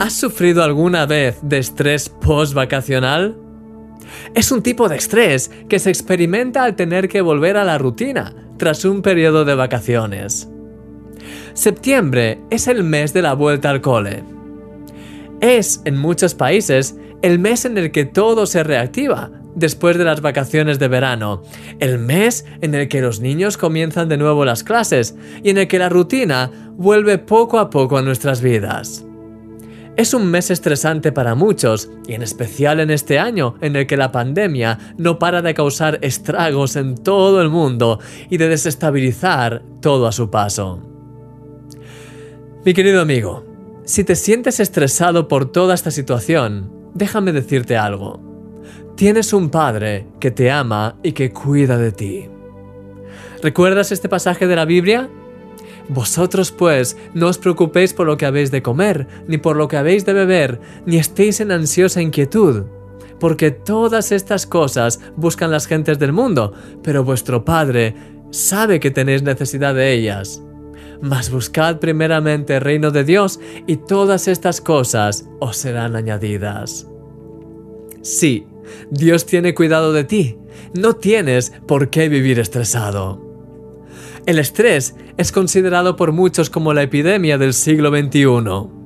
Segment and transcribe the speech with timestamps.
[0.00, 3.36] ¿Has sufrido alguna vez de estrés post-vacacional?
[4.34, 8.34] Es un tipo de estrés que se experimenta al tener que volver a la rutina
[8.58, 10.48] tras un periodo de vacaciones.
[11.54, 14.24] Septiembre es el mes de la vuelta al cole.
[15.40, 20.20] Es, en muchos países, el mes en el que todo se reactiva después de las
[20.20, 21.42] vacaciones de verano,
[21.78, 25.14] el mes en el que los niños comienzan de nuevo las clases
[25.44, 29.06] y en el que la rutina vuelve poco a poco a nuestras vidas.
[29.96, 33.96] Es un mes estresante para muchos, y en especial en este año en el que
[33.96, 40.08] la pandemia no para de causar estragos en todo el mundo y de desestabilizar todo
[40.08, 40.82] a su paso.
[42.64, 43.44] Mi querido amigo,
[43.84, 48.20] si te sientes estresado por toda esta situación, déjame decirte algo.
[48.96, 52.28] Tienes un Padre que te ama y que cuida de ti.
[53.42, 55.08] ¿Recuerdas este pasaje de la Biblia?
[55.88, 59.76] Vosotros pues no os preocupéis por lo que habéis de comer, ni por lo que
[59.76, 62.64] habéis de beber, ni estéis en ansiosa inquietud,
[63.20, 67.94] porque todas estas cosas buscan las gentes del mundo, pero vuestro Padre
[68.30, 70.42] sabe que tenéis necesidad de ellas.
[71.02, 76.86] Mas buscad primeramente el reino de Dios y todas estas cosas os serán añadidas.
[78.00, 78.46] Sí,
[78.90, 80.38] Dios tiene cuidado de ti.
[80.74, 83.33] No tienes por qué vivir estresado.
[84.26, 88.84] El estrés es considerado por muchos como la epidemia del siglo XXI.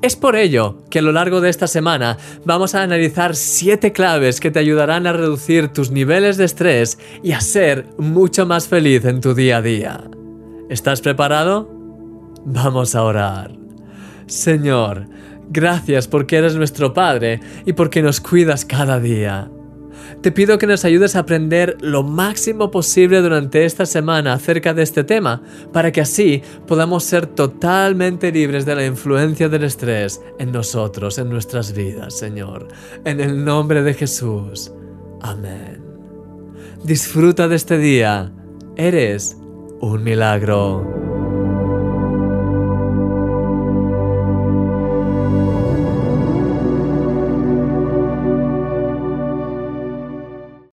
[0.00, 4.38] Es por ello que a lo largo de esta semana vamos a analizar 7 claves
[4.38, 9.04] que te ayudarán a reducir tus niveles de estrés y a ser mucho más feliz
[9.04, 10.04] en tu día a día.
[10.70, 11.68] ¿Estás preparado?
[12.44, 13.50] Vamos a orar.
[14.26, 15.06] Señor,
[15.50, 19.50] gracias porque eres nuestro Padre y porque nos cuidas cada día.
[20.20, 24.82] Te pido que nos ayudes a aprender lo máximo posible durante esta semana acerca de
[24.82, 25.42] este tema,
[25.72, 31.30] para que así podamos ser totalmente libres de la influencia del estrés en nosotros, en
[31.30, 32.68] nuestras vidas, Señor.
[33.04, 34.72] En el nombre de Jesús.
[35.20, 35.82] Amén.
[36.84, 38.32] Disfruta de este día.
[38.76, 39.36] Eres
[39.80, 40.99] un milagro.